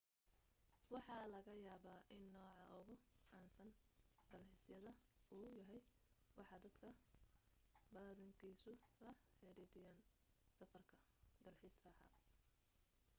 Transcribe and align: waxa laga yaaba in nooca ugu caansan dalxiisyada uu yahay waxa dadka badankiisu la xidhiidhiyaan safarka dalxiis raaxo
waxa 0.93 1.15
laga 1.33 1.53
yaaba 1.65 1.95
in 2.15 2.21
nooca 2.35 2.63
ugu 2.79 2.95
caansan 3.29 3.69
dalxiisyada 4.31 4.91
uu 5.35 5.47
yahay 5.57 5.81
waxa 6.37 6.55
dadka 6.65 6.89
badankiisu 7.93 8.71
la 9.05 9.11
xidhiidhiyaan 9.39 10.01
safarka 10.57 10.97
dalxiis 11.43 11.75
raaxo 11.85 12.09